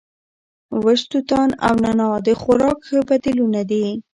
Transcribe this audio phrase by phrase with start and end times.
[0.83, 3.85] وچ توتان او نعناع د خوراک ښه بدیلونه دي.